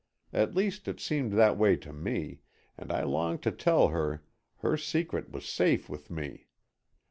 [0.33, 2.39] At least it seemed that way to me,
[2.75, 4.23] and I longed to tell her
[4.63, 6.47] her secret was safe with me.